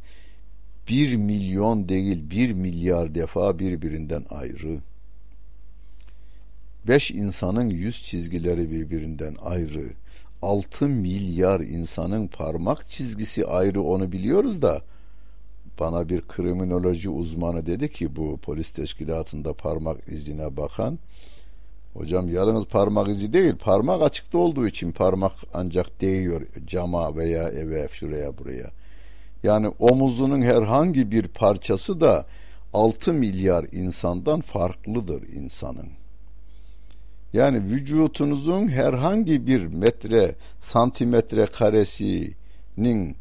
bir 0.89 1.15
milyon 1.15 1.89
değil 1.89 2.29
bir 2.29 2.53
milyar 2.53 3.15
defa 3.15 3.59
birbirinden 3.59 4.23
ayrı. 4.29 4.79
beş 6.87 7.11
insanın 7.11 7.69
yüz 7.69 8.03
çizgileri 8.03 8.71
birbirinden 8.71 9.35
ayrı. 9.41 9.89
Altı 10.41 10.87
milyar 10.87 11.59
insanın 11.59 12.27
parmak 12.27 12.89
çizgisi 12.89 13.45
ayrı 13.45 13.81
onu 13.81 14.11
biliyoruz 14.11 14.61
da 14.61 14.81
bana 15.79 16.09
bir 16.09 16.21
kriminoloji 16.21 17.09
uzmanı 17.09 17.65
dedi 17.65 17.91
ki 17.91 18.15
bu 18.15 18.37
polis 18.37 18.71
teşkilatında 18.71 19.53
parmak 19.53 20.07
izine 20.07 20.57
bakan 20.57 20.99
hocam 21.97 22.29
yalnız 22.29 22.65
parmak 22.65 23.07
izi 23.07 23.33
değil 23.33 23.55
parmak 23.55 24.01
açıkta 24.01 24.37
olduğu 24.37 24.67
için 24.67 24.91
parmak 24.91 25.31
ancak 25.53 26.01
değiyor 26.01 26.41
cama 26.67 27.15
veya 27.15 27.49
eve 27.49 27.87
şuraya 27.91 28.37
buraya 28.37 28.71
yani 29.43 29.67
omuzunun 29.79 30.41
herhangi 30.41 31.11
bir 31.11 31.27
parçası 31.27 32.01
da 32.01 32.25
6 32.73 33.13
milyar 33.13 33.65
insandan 33.71 34.41
farklıdır 34.41 35.23
insanın. 35.27 35.87
Yani 37.33 37.63
vücutunuzun 37.63 38.67
herhangi 38.67 39.47
bir 39.47 39.65
metre, 39.65 40.35
santimetre 40.59 41.45
karesinin 41.45 43.15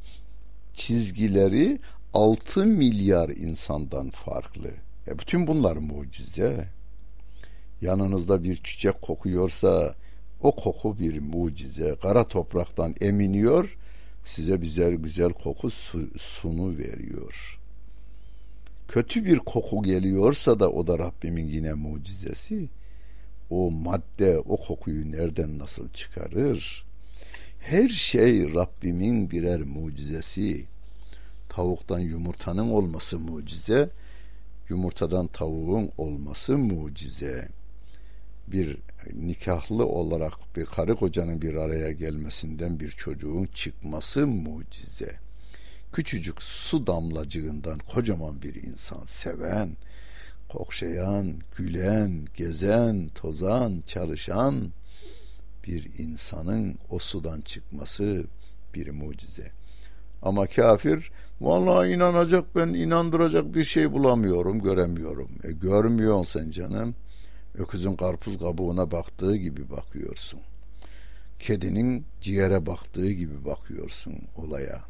çizgileri 0.74 1.78
6 2.14 2.66
milyar 2.66 3.28
insandan 3.28 4.10
farklı. 4.10 4.70
E 5.08 5.18
bütün 5.18 5.46
bunlar 5.46 5.76
mucize. 5.76 6.68
Yanınızda 7.80 8.44
bir 8.44 8.56
çiçek 8.56 9.02
kokuyorsa 9.02 9.94
o 10.42 10.56
koku 10.56 10.98
bir 10.98 11.18
mucize. 11.20 11.96
Kara 12.02 12.28
topraktan 12.28 12.94
eminiyor, 13.00 13.76
size 14.24 14.56
güzel 14.56 14.94
güzel 14.94 15.32
koku 15.32 15.70
su, 15.70 16.08
sunu 16.18 16.78
veriyor. 16.78 17.60
Kötü 18.88 19.24
bir 19.24 19.38
koku 19.38 19.82
geliyorsa 19.82 20.60
da 20.60 20.70
o 20.70 20.86
da 20.86 20.98
Rabbimin 20.98 21.48
yine 21.48 21.74
mucizesi. 21.74 22.68
O 23.50 23.70
madde 23.70 24.38
o 24.38 24.56
kokuyu 24.56 25.12
nereden 25.12 25.58
nasıl 25.58 25.88
çıkarır? 25.88 26.84
Her 27.60 27.88
şey 27.88 28.54
Rabbimin 28.54 29.30
birer 29.30 29.60
mucizesi 29.60 30.64
tavuktan 31.48 31.98
yumurtanın 31.98 32.70
olması 32.70 33.18
mucize, 33.18 33.90
yumurtadan 34.68 35.26
tavuğun 35.26 35.90
olması 35.98 36.58
mucize. 36.58 37.48
Bir 38.48 38.76
nikahlı 39.14 39.86
olarak 39.86 40.32
bir 40.56 40.64
karı 40.64 40.94
kocanın 40.94 41.42
bir 41.42 41.54
araya 41.54 41.92
gelmesinden 41.92 42.80
bir 42.80 42.90
çocuğun 42.90 43.44
çıkması 43.54 44.26
mucize. 44.26 45.16
Küçücük 45.92 46.42
su 46.42 46.86
damlacığından 46.86 47.78
kocaman 47.78 48.42
bir 48.42 48.54
insan 48.54 49.04
seven, 49.04 49.76
kokşayan, 50.48 51.34
gülen, 51.56 52.26
gezen, 52.34 53.08
tozan, 53.14 53.82
çalışan 53.86 54.72
bir 55.66 55.98
insanın 55.98 56.78
o 56.90 56.98
sudan 56.98 57.40
çıkması 57.40 58.24
bir 58.74 58.90
mucize. 58.90 59.50
Ama 60.22 60.46
kafir 60.46 61.10
Vallahi 61.40 61.88
inanacak 61.88 62.56
ben 62.56 62.68
inandıracak 62.68 63.54
bir 63.54 63.64
şey 63.64 63.92
bulamıyorum, 63.92 64.62
göremiyorum. 64.62 65.28
E 65.44 65.52
görmüyorsun 65.52 66.40
sen 66.40 66.50
canım. 66.50 66.94
Öküzün 67.58 67.96
karpuz 67.96 68.38
kabuğuna 68.38 68.90
baktığı 68.90 69.36
gibi 69.36 69.70
bakıyorsun. 69.70 70.40
Kedinin 71.38 72.04
ciğere 72.20 72.66
baktığı 72.66 73.10
gibi 73.10 73.44
bakıyorsun 73.44 74.14
olaya. 74.36 74.84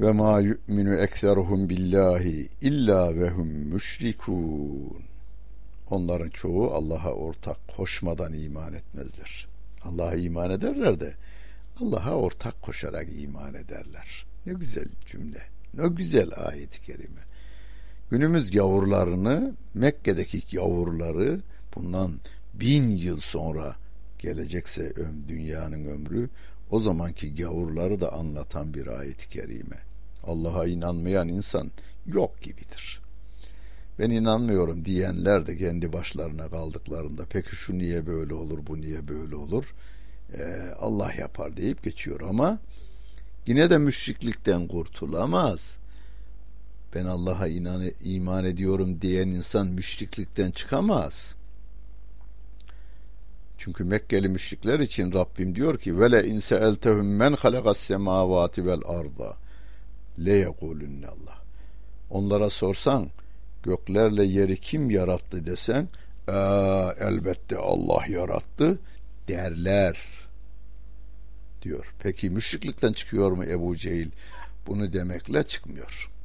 Ve 0.00 0.12
ma 0.12 0.40
yu'minu 0.40 0.94
ekseruhum 0.94 1.68
billahi 1.68 2.48
illa 2.60 3.16
ve 3.16 3.30
hum 3.30 3.48
müşrikun. 3.48 5.02
Onların 5.90 6.30
çoğu 6.30 6.70
Allah'a 6.70 7.12
ortak 7.12 7.68
koşmadan 7.76 8.34
iman 8.34 8.74
etmezler. 8.74 9.46
Allah'a 9.82 10.14
iman 10.14 10.50
ederler 10.50 11.00
de 11.00 11.14
Allah'a 11.80 12.14
ortak 12.14 12.62
koşarak 12.62 13.08
iman 13.22 13.54
ederler. 13.54 14.26
Ne 14.46 14.52
güzel 14.52 14.88
cümle. 15.06 15.42
Ne 15.74 15.88
güzel 15.88 16.30
ayet-i 16.36 16.82
kerime. 16.82 17.25
Günümüz 18.10 18.50
gavurlarını, 18.50 19.54
Mekke'deki 19.74 20.42
gavurları 20.56 21.40
bundan 21.74 22.12
bin 22.54 22.90
yıl 22.90 23.20
sonra 23.20 23.76
gelecekse 24.18 24.92
dünyanın 25.28 25.86
ömrü 25.86 26.28
o 26.70 26.80
zamanki 26.80 27.34
gavurları 27.34 28.00
da 28.00 28.12
anlatan 28.12 28.74
bir 28.74 28.86
ayet-i 28.86 29.28
kerime. 29.28 29.78
Allah'a 30.24 30.66
inanmayan 30.66 31.28
insan 31.28 31.70
yok 32.06 32.42
gibidir. 32.42 33.00
Ben 33.98 34.10
inanmıyorum 34.10 34.84
diyenler 34.84 35.46
de 35.46 35.56
kendi 35.56 35.92
başlarına 35.92 36.48
kaldıklarında 36.48 37.24
peki 37.30 37.56
şu 37.56 37.78
niye 37.78 38.06
böyle 38.06 38.34
olur 38.34 38.58
bu 38.66 38.80
niye 38.80 39.08
böyle 39.08 39.36
olur 39.36 39.74
e, 40.32 40.44
Allah 40.80 41.12
yapar 41.12 41.56
deyip 41.56 41.82
geçiyor 41.82 42.20
ama 42.20 42.58
yine 43.46 43.70
de 43.70 43.78
müşriklikten 43.78 44.68
kurtulamaz. 44.68 45.76
Ben 46.96 47.06
Allah'a 47.06 47.46
inan 47.46 47.82
iman 48.04 48.44
ediyorum 48.44 49.00
diyen 49.00 49.28
insan 49.28 49.66
müşriklikten 49.66 50.50
çıkamaz. 50.50 51.34
Çünkü 53.58 53.84
Mekkeli 53.84 54.28
müşrikler 54.28 54.80
için 54.80 55.12
Rabbim 55.12 55.54
diyor 55.54 55.78
ki 55.78 56.00
vele 56.00 56.26
in 56.26 56.38
seeltehum 56.38 57.16
men 57.16 57.32
halakas 57.32 57.76
semavati 57.78 58.66
vel 58.66 58.80
arda 58.86 59.36
le 60.24 60.32
yekulunne 60.32 61.06
Allah. 61.06 61.38
Onlara 62.10 62.50
sorsan 62.50 63.10
göklerle 63.62 64.24
yeri 64.24 64.60
kim 64.60 64.90
yarattı 64.90 65.46
desen 65.46 65.88
elbette 67.00 67.56
Allah 67.56 68.06
yarattı 68.08 68.78
derler 69.28 69.98
diyor. 71.62 71.94
Peki 71.98 72.30
müşriklikten 72.30 72.92
çıkıyor 72.92 73.32
mu 73.32 73.44
Ebu 73.44 73.76
Cehil? 73.76 74.10
Bunu 74.66 74.92
demekle 74.92 75.42
çıkmıyor. 75.42 76.15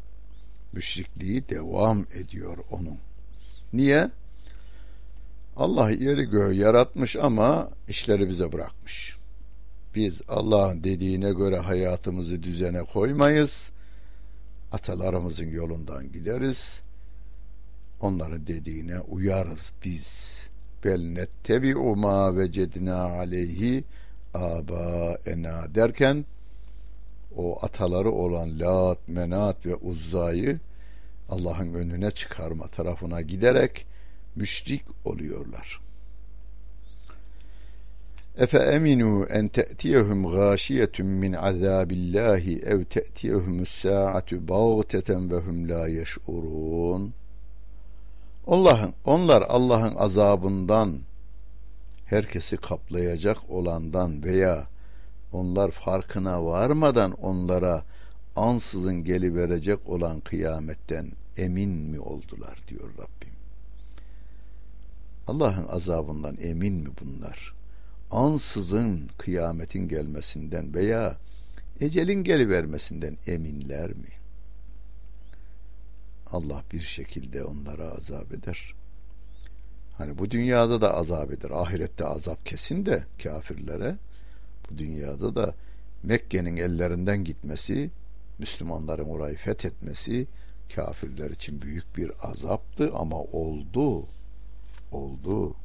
Müşrikliği 0.73 1.49
devam 1.49 2.05
ediyor 2.13 2.57
onun. 2.71 2.97
Niye? 3.73 4.09
Allah 5.55 5.91
yeri 5.91 6.23
göğü 6.23 6.53
yaratmış 6.53 7.15
ama 7.15 7.69
işleri 7.87 8.29
bize 8.29 8.51
bırakmış. 8.51 9.15
Biz 9.95 10.21
Allah'ın 10.27 10.83
dediğine 10.83 11.33
göre 11.33 11.57
hayatımızı 11.57 12.43
düzene 12.43 12.83
koymayız. 12.83 13.69
Atalarımızın 14.71 15.47
yolundan 15.47 16.11
gideriz. 16.11 16.81
Onların 18.01 18.47
dediğine 18.47 18.99
uyarız 18.99 19.71
biz 19.85 20.37
bel 20.85 21.01
nettebi'u 21.01 21.95
ma 21.95 22.37
vecedna 22.37 22.95
aleyhi 22.95 23.83
aba 24.33 25.17
ena 25.25 25.75
derken 25.75 26.25
o 27.35 27.65
ataları 27.65 28.11
olan 28.11 28.59
Lat, 28.59 28.97
Menat 29.07 29.65
ve 29.65 29.75
Uzza'yı 29.75 30.59
Allah'ın 31.29 31.73
önüne 31.73 32.11
çıkarma 32.11 32.67
tarafına 32.67 33.21
giderek 33.21 33.85
müşrik 34.35 34.83
oluyorlar. 35.05 35.81
Efe 38.37 38.57
eminu 38.57 39.25
en 39.29 39.47
te'tiyehum 39.47 40.31
gâşiyetun 40.31 41.07
min 41.07 41.33
azâbillâhi 41.33 42.59
ev 42.59 42.83
te'tiyehumus 42.83 43.69
sâ'atu 43.81 44.47
bağteten 44.47 45.31
ve 45.31 45.37
hum 45.37 45.69
la 45.69 45.87
yeş'urûn 45.87 47.13
Allah'ın 48.47 48.93
onlar 49.05 49.41
Allah'ın 49.41 49.95
azabından 49.95 50.99
herkesi 52.05 52.57
kaplayacak 52.57 53.37
olandan 53.49 54.23
veya 54.23 54.67
onlar 55.31 55.71
farkına 55.71 56.45
varmadan 56.45 57.11
onlara 57.11 57.85
ansızın 58.35 59.03
geliverecek 59.03 59.89
olan 59.89 60.19
kıyametten 60.19 61.11
emin 61.37 61.69
mi 61.69 61.99
oldular 61.99 62.59
diyor 62.67 62.89
Rabbim. 62.93 63.33
Allah'ın 65.27 65.67
azabından 65.67 66.37
emin 66.41 66.73
mi 66.73 66.89
bunlar? 67.01 67.53
Ansızın 68.11 69.09
kıyametin 69.17 69.87
gelmesinden 69.87 70.73
veya 70.73 71.17
ecelin 71.79 72.23
gelivermesinden 72.23 73.17
eminler 73.27 73.89
mi? 73.89 74.09
Allah 76.31 76.63
bir 76.71 76.79
şekilde 76.81 77.43
onlara 77.43 77.91
azap 77.91 78.33
eder. 78.33 78.73
Hani 79.97 80.17
bu 80.17 80.31
dünyada 80.31 80.81
da 80.81 80.93
azap 80.93 81.31
eder. 81.31 81.49
Ahirette 81.49 82.05
azap 82.05 82.45
kesin 82.45 82.85
de 82.85 83.05
kafirlere. 83.23 83.97
Dünyada 84.77 85.35
da 85.35 85.55
Mekke'nin 86.03 86.57
ellerinden 86.57 87.23
gitmesi, 87.23 87.91
Müslümanların 88.39 89.09
orayı 89.09 89.37
fethetmesi 89.37 90.27
kafirler 90.75 91.29
için 91.29 91.61
büyük 91.61 91.97
bir 91.97 92.11
azaptı 92.21 92.91
ama 92.95 93.17
oldu. 93.17 94.07
Oldu. 94.91 95.55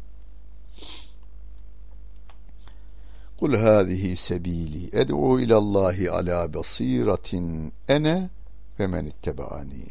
Kul 3.38 3.54
hâzihi 3.54 4.16
sebîli 4.16 4.98
ed'u 4.98 5.40
ilallahi 5.40 6.10
ala 6.10 6.54
basiratin 6.54 7.72
ene 7.88 8.30
ve 8.80 8.86
men 8.86 9.06
ittebaani. 9.06 9.86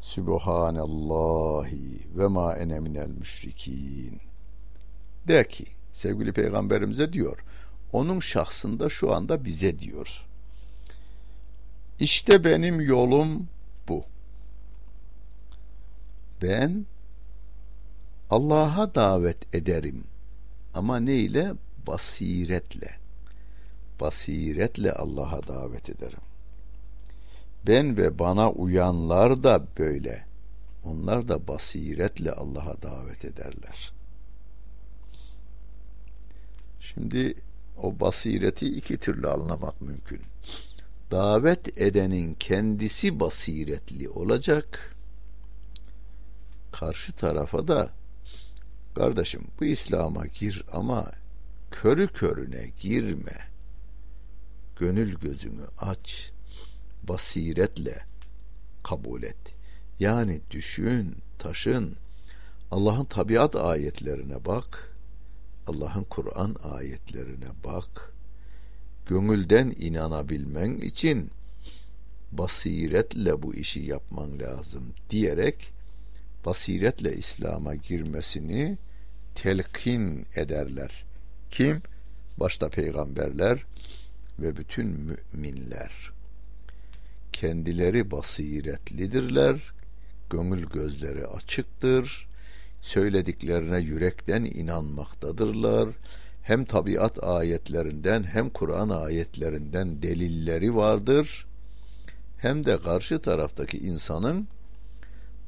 Sübhanallahi 0.00 2.18
ve 2.18 2.26
ma 2.26 2.56
ene 2.56 2.80
minel 2.80 3.08
müşrikin. 3.08 4.20
De 5.28 5.48
ki 5.48 5.66
sevgili 5.92 6.32
peygamberimize 6.32 7.12
diyor. 7.12 7.44
Onun 7.92 8.20
şahsında 8.20 8.88
şu 8.88 9.14
anda 9.14 9.44
bize 9.44 9.78
diyor. 9.78 10.26
İşte 11.98 12.44
benim 12.44 12.80
yolum 12.80 13.48
bu. 13.88 14.04
Ben 16.42 16.86
Allah'a 18.30 18.94
davet 18.94 19.54
ederim. 19.54 20.04
Ama 20.74 21.00
ne 21.00 21.14
ile? 21.14 21.52
Basiretle. 21.86 22.96
Basiretle 24.00 24.92
Allah'a 24.92 25.48
davet 25.48 25.88
ederim. 25.88 26.20
Ben 27.66 27.96
ve 27.96 28.18
bana 28.18 28.50
uyanlar 28.50 29.42
da 29.42 29.66
böyle. 29.78 30.24
Onlar 30.84 31.28
da 31.28 31.48
basiretle 31.48 32.32
Allah'a 32.32 32.82
davet 32.82 33.24
ederler. 33.24 33.92
Şimdi 36.80 37.34
o 37.82 38.00
basireti 38.00 38.66
iki 38.66 38.96
türlü 38.96 39.28
anlamak 39.28 39.80
mümkün. 39.80 40.20
Davet 41.10 41.80
edenin 41.80 42.34
kendisi 42.34 43.20
basiretli 43.20 44.08
olacak. 44.08 44.96
Karşı 46.72 47.12
tarafa 47.12 47.68
da 47.68 47.90
kardeşim 48.94 49.46
bu 49.60 49.64
İslam'a 49.64 50.26
gir 50.26 50.64
ama 50.72 51.12
körü 51.70 52.08
körüne 52.08 52.70
girme. 52.80 53.38
Gönül 54.76 55.14
gözünü 55.14 55.64
aç. 55.78 56.32
Basiretle 57.02 58.04
kabul 58.82 59.22
et. 59.22 59.36
Yani 59.98 60.40
düşün, 60.50 61.16
taşın. 61.38 61.96
Allah'ın 62.70 63.04
tabiat 63.04 63.56
ayetlerine 63.56 64.44
bak 64.44 64.89
Allah'ın 65.70 66.04
Kur'an 66.04 66.56
ayetlerine 66.62 67.48
bak. 67.64 68.12
Gönülden 69.06 69.74
inanabilmen 69.78 70.78
için 70.78 71.30
basiretle 72.32 73.42
bu 73.42 73.54
işi 73.54 73.80
yapman 73.80 74.38
lazım 74.38 74.94
diyerek 75.10 75.72
basiretle 76.46 77.16
İslam'a 77.16 77.74
girmesini 77.74 78.78
telkin 79.34 80.26
ederler. 80.36 81.04
Kim? 81.50 81.82
Başta 82.36 82.68
peygamberler 82.68 83.64
ve 84.38 84.56
bütün 84.56 84.86
müminler. 84.86 86.12
Kendileri 87.32 88.10
basiretlidirler, 88.10 89.72
gönül 90.30 90.66
gözleri 90.66 91.26
açıktır, 91.26 92.29
söylediklerine 92.80 93.78
yürekten 93.78 94.44
inanmaktadırlar. 94.44 95.88
Hem 96.42 96.64
tabiat 96.64 97.24
ayetlerinden 97.24 98.22
hem 98.22 98.50
Kur'an 98.50 98.88
ayetlerinden 98.88 100.02
delilleri 100.02 100.76
vardır. 100.76 101.46
Hem 102.38 102.64
de 102.64 102.78
karşı 102.78 103.18
taraftaki 103.18 103.78
insanın 103.78 104.48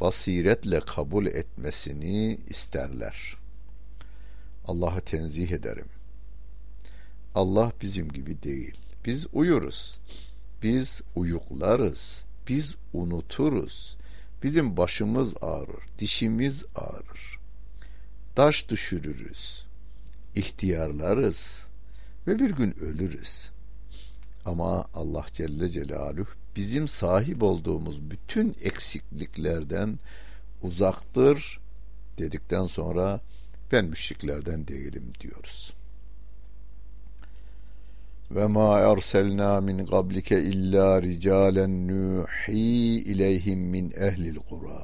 basiretle 0.01 0.81
kabul 0.81 1.27
etmesini 1.27 2.39
isterler. 2.49 3.37
Allah'ı 4.67 5.01
tenzih 5.01 5.51
ederim. 5.51 5.89
Allah 7.35 7.73
bizim 7.83 8.09
gibi 8.09 8.43
değil. 8.43 8.79
Biz 9.05 9.27
uyuruz. 9.33 9.99
Biz 10.63 11.03
uyuklarız. 11.17 12.25
Biz 12.49 12.75
unuturuz. 12.93 13.97
Bizim 14.43 14.77
başımız 14.77 15.35
ağrır, 15.41 15.83
dişimiz 15.99 16.65
ağrır. 16.75 17.39
Taş 18.35 18.69
düşürürüz. 18.69 19.65
ihtiyarlarız 20.35 21.67
ve 22.27 22.39
bir 22.39 22.51
gün 22.51 22.79
ölürüz. 22.81 23.51
Ama 24.45 24.87
Allah 24.95 25.27
Celle 25.33 25.69
Celaluhu 25.69 26.31
bizim 26.57 26.89
sahip 26.89 27.43
olduğumuz 27.43 28.11
bütün 28.11 28.57
eksikliklerden 28.63 29.99
uzaktır 30.63 31.61
dedikten 32.19 32.67
sonra 32.67 33.21
ben 33.73 33.85
müşriklerden 33.85 34.69
değilim 34.69 35.13
diyoruz 35.21 35.75
ve 38.35 38.47
ma 38.47 38.79
erselna 38.81 39.61
min 39.61 39.87
qablike 39.87 40.39
illa 40.53 41.03
ricalen 41.03 41.75
nuhi 41.89 43.03
ileyhim 43.13 43.61
min 43.75 43.93
ehlil 43.97 44.41
qura. 44.49 44.83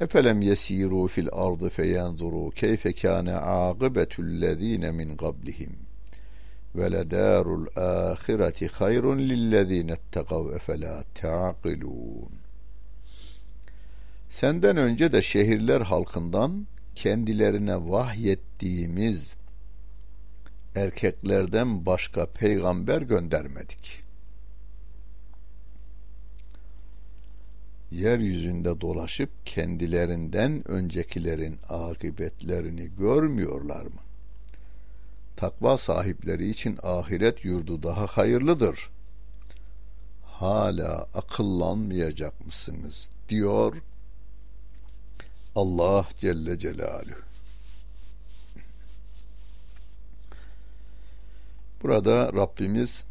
Efelem 0.00 0.42
yesiru 0.42 1.08
fil 1.08 1.28
ardı 1.32 1.68
feyanzuru 1.68 2.50
keyfe 2.50 2.92
kâne 2.92 3.36
âgıbetullezîne 3.36 4.90
min 4.92 5.16
qablihim. 5.16 5.72
Ve 6.76 6.92
ledârul 6.92 7.66
âhireti 7.76 8.68
hayrun 8.68 9.18
lillezîne 9.18 9.92
ettegav 9.92 10.46
efelâ 10.56 11.04
te'akilûn 11.14 12.32
Senden 14.28 14.76
önce 14.76 15.12
de 15.12 15.22
şehirler 15.22 15.80
halkından 15.80 16.66
kendilerine 16.94 17.76
vahyettiğimiz 17.90 19.36
erkeklerden 20.76 21.86
başka 21.86 22.26
peygamber 22.26 23.02
göndermedik. 23.02 24.02
Yeryüzünde 27.90 28.80
dolaşıp 28.80 29.30
kendilerinden 29.44 30.68
öncekilerin 30.68 31.58
akıbetlerini 31.68 32.90
görmüyorlar 32.98 33.82
mı? 33.82 34.00
Takva 35.36 35.76
sahipleri 35.76 36.50
için 36.50 36.78
ahiret 36.82 37.44
yurdu 37.44 37.82
daha 37.82 38.06
hayırlıdır. 38.06 38.90
Hala 40.24 41.08
akıllanmayacak 41.14 42.46
mısınız? 42.46 43.08
diyor 43.28 43.82
Allah 45.54 46.08
Celle 46.20 46.58
Celaluhu. 46.58 47.35
Burada 51.82 52.32
Rabbimiz 52.32 53.04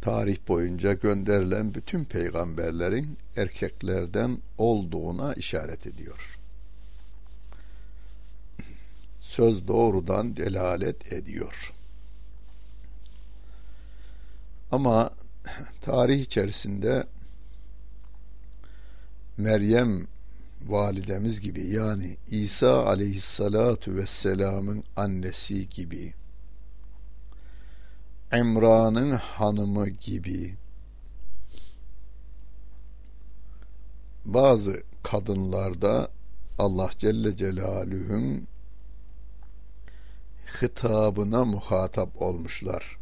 tarih 0.00 0.38
boyunca 0.48 0.92
gönderilen 0.92 1.74
bütün 1.74 2.04
peygamberlerin 2.04 3.18
erkeklerden 3.36 4.38
olduğuna 4.58 5.34
işaret 5.34 5.86
ediyor. 5.86 6.38
Söz 9.20 9.68
doğrudan 9.68 10.36
delalet 10.36 11.12
ediyor. 11.12 11.72
Ama 14.70 15.10
tarih 15.80 16.20
içerisinde 16.20 17.06
Meryem 19.36 20.06
validemiz 20.66 21.40
gibi 21.40 21.66
yani 21.66 22.16
İsa 22.30 22.86
aleyhissalatu 22.86 23.94
vesselamın 23.94 24.84
annesi 24.96 25.68
gibi 25.68 26.14
İmran'ın 28.32 29.12
hanımı 29.12 29.88
gibi 29.88 30.54
bazı 34.24 34.82
kadınlarda 35.02 36.10
Allah 36.58 36.90
Celle 36.98 37.36
Celaluhu'nun 37.36 38.46
hitabına 40.62 41.44
muhatap 41.44 42.22
olmuşlar. 42.22 42.98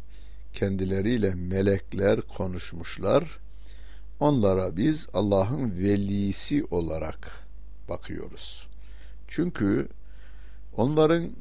Kendileriyle 0.53 1.35
melekler 1.35 2.21
konuşmuşlar. 2.21 3.39
Onlara 4.19 4.77
biz 4.77 5.07
Allah'ın 5.13 5.77
velisi 5.77 6.65
olarak 6.71 7.47
bakıyoruz. 7.89 8.67
Çünkü 9.27 9.89
onların 10.77 11.31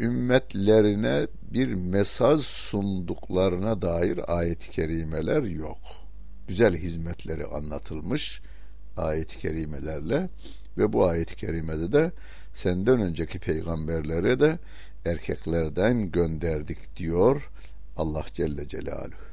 ümmetlerine 0.00 1.26
bir 1.52 1.74
mesaj 1.74 2.40
sunduklarına 2.40 3.82
dair 3.82 4.38
ayet-i 4.38 4.70
kerimeler 4.70 5.42
yok. 5.42 5.78
Güzel 6.48 6.76
hizmetleri 6.76 7.46
anlatılmış 7.46 8.40
ayet-i 8.96 9.38
kerimelerle 9.38 10.28
ve 10.78 10.92
bu 10.92 11.06
ayet-i 11.06 11.36
kerimede 11.36 11.92
de 11.92 12.12
senden 12.54 13.00
önceki 13.00 13.38
peygamberlere 13.38 14.40
de 14.40 14.58
erkeklerden 15.04 16.10
gönderdik 16.10 16.96
diyor 16.96 17.50
Allah 17.96 18.24
Celle 18.32 18.68
Celaluhu. 18.68 19.28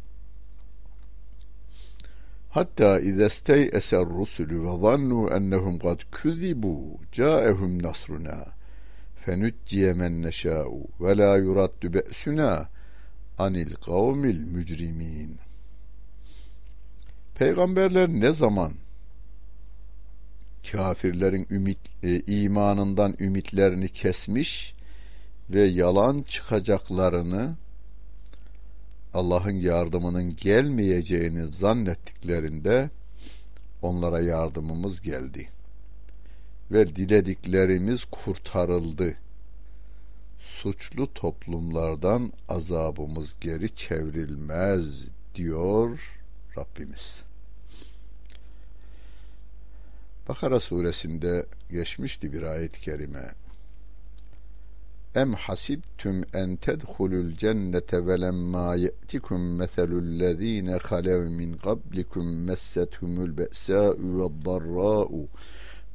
Hatta 2.49 2.99
izestey 2.99 3.69
eser 3.73 4.05
rusulü 4.05 4.63
ve 4.63 4.77
zannu 4.81 5.29
ennehum 5.29 5.79
kad 5.79 5.99
küzibu 6.11 6.99
caehum 7.11 7.83
nasruna 7.83 8.45
فَنُجِّيَ 9.24 9.84
مَنْ 10.00 10.12
نَشَاءُ 10.26 10.68
وَلَا 11.02 11.32
يُرَدُّ 11.46 11.82
بَأْسُنَا 11.94 12.66
anil 13.40 13.74
kavmil 13.74 14.40
mücrimin. 14.40 15.36
Peygamberler 17.34 18.08
ne 18.08 18.32
zaman 18.32 18.72
kafirlerin 20.72 21.46
ümit 21.50 21.78
e, 22.02 22.20
imanından 22.20 23.16
ümitlerini 23.20 23.88
kesmiş 23.88 24.74
ve 25.50 25.60
yalan 25.60 26.22
çıkacaklarını 26.22 27.56
Allah'ın 29.14 29.60
yardımının 29.60 30.36
gelmeyeceğini 30.36 31.46
zannettiklerinde 31.46 32.90
onlara 33.82 34.20
yardımımız 34.20 35.02
geldi 35.02 35.48
ve 36.71 36.95
dilediklerimiz 36.95 38.05
kurtarıldı. 38.05 39.15
Suçlu 40.39 41.13
toplumlardan 41.13 42.33
azabımız 42.49 43.35
geri 43.41 43.75
çevrilmez 43.75 45.07
diyor 45.35 45.99
Rabbimiz. 46.57 47.23
Bakara 50.29 50.59
suresinde 50.59 51.45
geçmişti 51.71 52.33
bir 52.33 52.41
ayet-i 52.41 52.81
kerime. 52.81 53.33
Em 55.15 55.33
hasibtum 55.33 56.23
en 56.33 56.55
tedhulul 56.55 57.31
cennete 57.37 58.07
ve 58.07 58.21
lemma 58.21 58.75
ye'tikum 58.75 59.55
meselul 59.55 60.19
lezine 60.19 60.77
halev 60.77 61.29
min 61.29 61.57
qablikum 61.57 62.45
messethumul 62.45 63.37
be'sa'u 63.37 64.23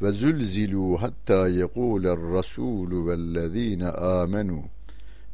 ve'd-darra'u 0.00 0.06
ve 0.06 0.10
zulzilu 0.10 1.02
hatta 1.02 1.48
yekulel 1.48 2.32
rasul 2.32 3.06
vellezine 3.06 3.88
amenu 3.88 4.64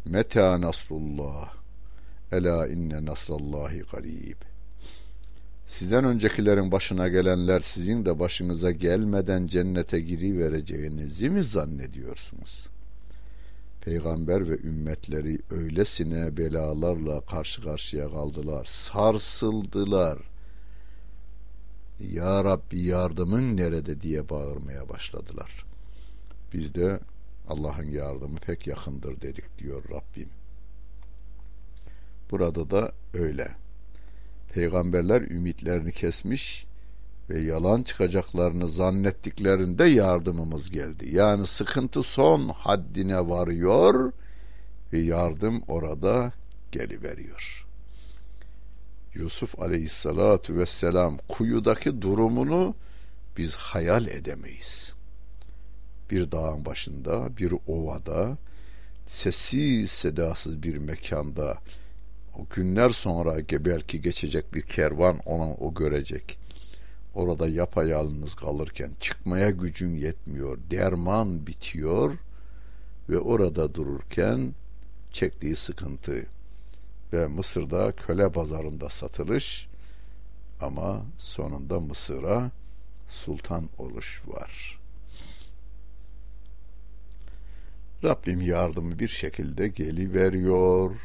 meta 0.04 0.60
nasrullah 0.60 1.54
ela 2.32 2.66
inne 2.68 3.06
nasrallahi 3.06 3.82
garib 3.92 4.36
Sizden 5.66 6.04
öncekilerin 6.04 6.72
başına 6.72 7.08
gelenler 7.08 7.60
sizin 7.60 8.04
de 8.04 8.18
başınıza 8.18 8.70
gelmeden 8.70 9.46
cennete 9.46 10.00
girivereceğinizi 10.00 11.30
mi 11.30 11.42
zannediyorsunuz? 11.42 12.68
Peygamber 13.80 14.48
ve 14.48 14.58
ümmetleri 14.58 15.38
öylesine 15.50 16.36
belalarla 16.36 17.20
karşı 17.20 17.62
karşıya 17.62 18.10
kaldılar, 18.10 18.64
sarsıldılar.'' 18.64 20.35
Ya 22.00 22.44
Rabbi 22.44 22.82
yardımın 22.82 23.56
nerede 23.56 24.00
diye 24.00 24.28
bağırmaya 24.28 24.88
başladılar. 24.88 25.64
Biz 26.52 26.74
de 26.74 27.00
Allah'ın 27.48 27.84
yardımı 27.84 28.38
pek 28.38 28.66
yakındır 28.66 29.20
dedik 29.20 29.58
diyor 29.58 29.84
Rabbim. 29.90 30.28
Burada 32.30 32.70
da 32.70 32.92
öyle. 33.14 33.50
Peygamberler 34.52 35.22
ümitlerini 35.22 35.92
kesmiş 35.92 36.66
ve 37.30 37.40
yalan 37.40 37.82
çıkacaklarını 37.82 38.68
zannettiklerinde 38.68 39.84
yardımımız 39.84 40.70
geldi. 40.70 41.14
Yani 41.14 41.46
sıkıntı 41.46 42.02
son 42.02 42.48
haddine 42.48 43.28
varıyor 43.28 44.12
ve 44.92 44.98
yardım 44.98 45.62
orada 45.68 46.32
geliveriyor. 46.72 47.65
Yusuf 49.18 49.60
aleyhissalatu 49.60 50.58
vesselam 50.58 51.18
kuyudaki 51.28 52.02
durumunu 52.02 52.74
biz 53.36 53.56
hayal 53.56 54.06
edemeyiz. 54.06 54.92
Bir 56.10 56.30
dağın 56.30 56.64
başında, 56.64 57.36
bir 57.36 57.54
ovada, 57.66 58.38
sessiz 59.06 59.90
sedasız 59.90 60.62
bir 60.62 60.76
mekanda, 60.76 61.58
o 62.38 62.46
günler 62.54 62.88
sonra 62.88 63.36
belki 63.50 64.00
geçecek 64.00 64.54
bir 64.54 64.62
kervan 64.62 65.18
onu 65.18 65.54
o 65.54 65.74
görecek. 65.74 66.38
Orada 67.14 67.48
yapayalnız 67.48 68.34
kalırken 68.34 68.90
çıkmaya 69.00 69.50
gücün 69.50 69.96
yetmiyor, 69.96 70.58
derman 70.70 71.46
bitiyor 71.46 72.14
ve 73.08 73.18
orada 73.18 73.74
dururken 73.74 74.54
çektiği 75.12 75.56
sıkıntı, 75.56 76.26
ve 77.12 77.26
Mısır'da 77.26 77.92
köle 77.92 78.32
pazarında 78.32 78.88
satılış 78.88 79.68
ama 80.60 81.02
sonunda 81.18 81.80
Mısır'a 81.80 82.50
sultan 83.08 83.68
oluş 83.78 84.22
var. 84.26 84.78
Rabbim 88.04 88.40
yardımı 88.40 88.98
bir 88.98 89.08
şekilde 89.08 89.68
geli 89.68 90.14
veriyor 90.14 90.96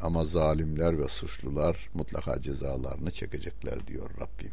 ama 0.00 0.24
zalimler 0.24 0.98
ve 0.98 1.08
suçlular 1.08 1.90
mutlaka 1.94 2.40
cezalarını 2.40 3.10
çekecekler 3.10 3.86
diyor 3.86 4.10
Rabbim. 4.20 4.52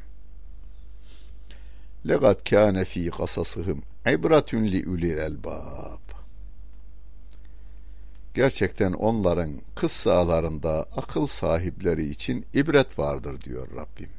Legat 2.08 2.49
kâne 2.49 2.86
fî 2.86 3.10
kasasıhım 3.10 3.84
ibretun 4.08 4.63
li 4.63 4.89
ulil 4.89 5.17
elbab 5.17 6.04
gerçekten 8.36 8.93
onların 8.93 9.62
kıssalarında 9.76 10.86
akıl 10.95 11.28
sahipleri 11.28 12.10
için 12.10 12.45
ibret 12.54 13.00
vardır 13.00 13.41
diyor 13.41 13.67
Rabbim. 13.76 14.10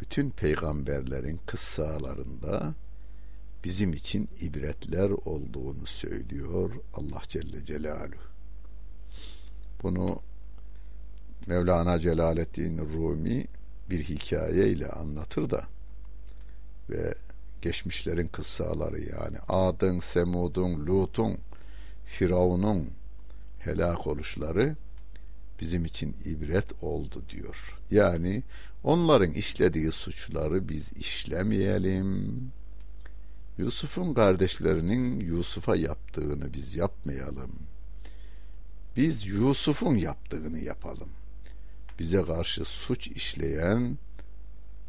Bütün 0.00 0.30
peygamberlerin 0.30 1.40
kıssalarında 1.46 2.74
bizim 3.64 3.92
için 3.92 4.28
ibretler 4.40 5.10
olduğunu 5.10 5.86
söylüyor 5.86 6.70
Allah 6.94 7.22
Celle 7.28 7.66
Celaluhu. 7.66 8.24
Bunu 9.82 10.20
Mevlana 11.46 11.98
Celaleddin 11.98 12.78
Rumi 12.78 13.46
bir 13.90 14.04
hikayeyle 14.04 14.88
anlatır 14.88 15.50
da 15.50 15.64
ve 16.90 17.14
geçmişlerin 17.62 18.28
kıssaları 18.28 19.00
yani 19.00 19.38
Adın, 19.48 20.00
Semud'un, 20.00 20.86
Lut'un 20.86 21.38
Firavun'un 22.06 22.90
helak 23.58 24.06
oluşları 24.06 24.76
bizim 25.60 25.84
için 25.84 26.16
ibret 26.24 26.82
oldu 26.82 27.22
diyor. 27.30 27.78
Yani 27.90 28.42
onların 28.84 29.30
işlediği 29.30 29.92
suçları 29.92 30.68
biz 30.68 30.92
işlemeyelim. 30.92 32.40
Yusuf'un 33.58 34.14
kardeşlerinin 34.14 35.20
Yusuf'a 35.20 35.76
yaptığını 35.76 36.52
biz 36.52 36.76
yapmayalım. 36.76 37.52
Biz 38.96 39.26
Yusuf'un 39.26 39.94
yaptığını 39.94 40.58
yapalım. 40.58 41.08
Bize 41.98 42.22
karşı 42.22 42.64
suç 42.64 43.08
işleyen 43.08 43.98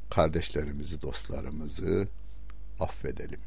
kardeşlerimizi, 0.09 1.01
dostlarımızı 1.01 2.07
affedelim. 2.79 3.39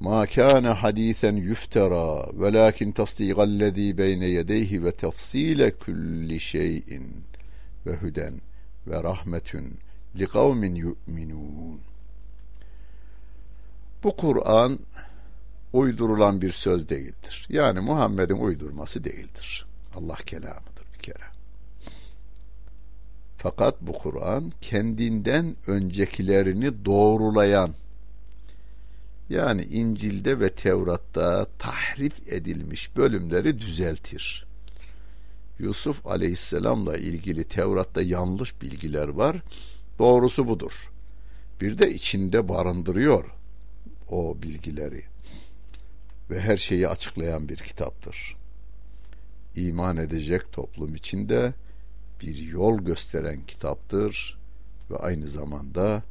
Ma 0.00 0.26
kana 0.26 0.82
hadisen 0.82 1.36
yuftara 1.36 2.26
velakin 2.40 2.92
tasdiqallezî 2.92 3.98
beyne 3.98 4.26
yedeyhi 4.26 4.84
ve 4.84 4.92
tefsile 4.92 5.70
kulli 5.70 6.40
şeyin 6.40 7.24
ve 7.86 7.96
huden 7.96 8.40
ve 8.86 9.02
rahmetun 9.02 9.78
li 10.18 10.26
kavmin 10.26 10.74
yu'minun. 10.74 11.80
Bu 14.04 14.16
Kur'an 14.16 14.78
uydurulan 15.72 16.40
bir 16.42 16.52
söz 16.52 16.88
değildir. 16.88 17.46
Yani 17.48 17.80
Muhammed'in 17.80 18.36
uydurması 18.36 19.04
değildir. 19.04 19.66
Allah 19.94 20.16
kelamıdır 20.26 20.86
bir 20.94 20.98
kere. 20.98 21.24
Fakat 23.38 23.74
bu 23.80 23.92
Kur'an 23.92 24.52
kendinden 24.60 25.56
öncekilerini 25.66 26.84
doğrulayan 26.84 27.74
yani 29.28 29.62
İncil'de 29.62 30.40
ve 30.40 30.50
Tevrat'ta 30.50 31.46
tahrif 31.58 32.32
edilmiş 32.32 32.96
bölümleri 32.96 33.60
düzeltir. 33.60 34.46
Yusuf 35.58 36.06
Aleyhisselam'la 36.06 36.96
ilgili 36.96 37.44
Tevrat'ta 37.44 38.02
yanlış 38.02 38.62
bilgiler 38.62 39.08
var. 39.08 39.42
Doğrusu 39.98 40.48
budur. 40.48 40.90
Bir 41.60 41.78
de 41.78 41.94
içinde 41.94 42.48
barındırıyor 42.48 43.24
o 44.08 44.36
bilgileri 44.42 45.02
ve 46.30 46.40
her 46.40 46.56
şeyi 46.56 46.88
açıklayan 46.88 47.48
bir 47.48 47.56
kitaptır. 47.56 48.36
İman 49.56 49.96
edecek 49.96 50.52
toplum 50.52 50.94
içinde 50.94 51.54
bir 52.20 52.36
yol 52.36 52.78
gösteren 52.78 53.46
kitaptır 53.46 54.38
ve 54.90 54.96
aynı 54.96 55.28
zamanda 55.28 56.02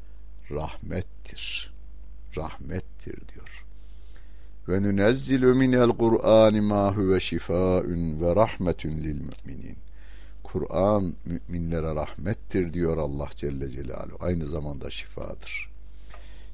rahmettir.'' 0.51 1.74
Rahmettir 2.37 3.27
diyor. 3.33 3.65
Ve 4.69 4.83
nunezzilu 4.83 5.55
minel 5.55 5.89
Kur'an 5.89 6.63
ma 6.63 6.95
huve 6.95 7.19
şifaun 7.19 8.21
ve 8.21 8.35
rahmetun 8.35 8.89
lil 8.89 9.21
müminin. 9.21 9.77
Kur'an 10.43 11.13
müminlere 11.25 11.95
rahmettir 11.95 12.73
diyor 12.73 12.97
Allah 12.97 13.29
Celle 13.35 13.69
Celaluhu. 13.71 14.17
Aynı 14.19 14.45
zamanda 14.45 14.89
şifadır. 14.89 15.69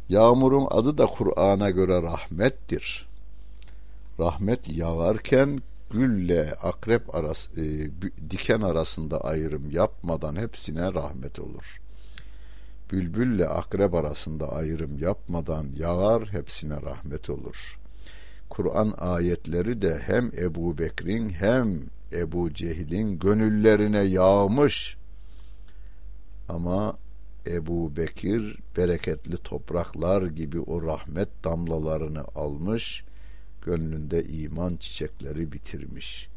Yağmurun 0.10 0.68
adı 0.70 0.98
da 0.98 1.06
Kur'an'a 1.06 1.70
göre 1.70 2.02
rahmettir. 2.02 3.08
Rahmet 4.20 4.70
yağarken 4.70 5.62
gülle 5.90 6.54
akrep 6.54 7.16
arası 7.16 7.62
e, 7.62 7.92
diken 8.30 8.62
arasında 8.62 9.22
ayrım 9.22 9.72
yapmadan 9.72 10.36
hepsine 10.36 10.94
rahmet 10.94 11.40
olur. 11.40 11.82
Bülbülle 12.92 13.48
akrep 13.48 13.94
arasında 13.94 14.52
ayrım 14.52 15.00
yapmadan 15.00 15.68
yağar 15.76 16.26
hepsine 16.34 16.82
rahmet 16.82 17.30
olur. 17.30 17.80
Kur'an 18.50 18.94
ayetleri 18.98 19.82
de 19.82 20.00
hem 20.06 20.32
Ebu 20.38 20.78
Bekir'in 20.78 21.30
hem 21.30 21.82
Ebu 22.12 22.54
Cehil'in 22.54 23.20
gönüllerine 23.20 24.02
yağmış. 24.02 24.98
Ama 26.50 26.98
Ebu 27.48 27.96
Bekir 27.96 28.58
bereketli 28.78 29.38
topraklar 29.38 30.24
gibi 30.24 30.60
o 30.60 30.84
rahmet 30.84 31.30
damlalarını 31.44 32.24
almış, 32.36 33.04
gönlünde 33.62 34.24
iman 34.24 34.76
çiçekleri 34.76 35.52
bitirmiş. 35.52 36.31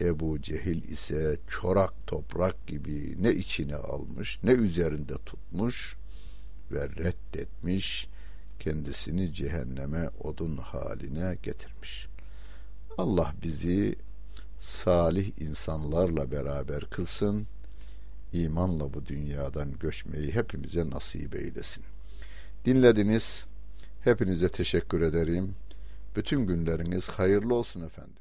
Ebu 0.00 0.42
Cehil 0.42 0.82
ise 0.88 1.38
çorak 1.48 2.06
toprak 2.06 2.66
gibi 2.66 3.22
ne 3.22 3.32
içine 3.32 3.76
almış 3.76 4.38
ne 4.42 4.50
üzerinde 4.50 5.14
tutmuş 5.26 5.96
ve 6.72 6.88
reddetmiş 6.88 8.08
kendisini 8.60 9.34
cehenneme 9.34 10.10
odun 10.24 10.56
haline 10.56 11.36
getirmiş. 11.42 12.06
Allah 12.98 13.34
bizi 13.42 13.96
salih 14.58 15.30
insanlarla 15.40 16.30
beraber 16.30 16.84
kılsın, 16.84 17.46
imanla 18.32 18.94
bu 18.94 19.06
dünyadan 19.06 19.78
göçmeyi 19.78 20.34
hepimize 20.34 20.90
nasip 20.90 21.34
eylesin. 21.34 21.84
Dinlediniz, 22.64 23.44
hepinize 24.00 24.48
teşekkür 24.48 25.00
ederim. 25.00 25.54
Bütün 26.16 26.46
günleriniz 26.46 27.08
hayırlı 27.08 27.54
olsun 27.54 27.82
efendim. 27.86 28.19